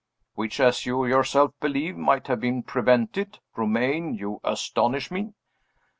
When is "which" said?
0.33-0.59